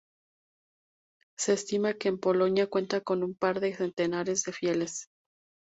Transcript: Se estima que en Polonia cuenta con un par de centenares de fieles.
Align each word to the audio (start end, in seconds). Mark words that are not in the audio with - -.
Se 1.37 1.53
estima 1.53 1.93
que 1.93 2.07
en 2.07 2.17
Polonia 2.19 2.65
cuenta 2.65 3.01
con 3.01 3.21
un 3.21 3.35
par 3.35 3.59
de 3.59 3.75
centenares 3.75 4.41
de 4.41 4.51
fieles. 4.51 5.09